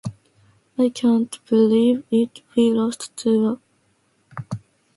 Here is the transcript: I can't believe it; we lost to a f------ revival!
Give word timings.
I 0.79 0.89
can't 0.89 1.37
believe 1.45 2.03
it; 2.09 2.41
we 2.55 2.71
lost 2.73 3.15
to 3.17 3.29
a 3.29 3.33
f------ 3.51 3.57
revival! 4.39 4.61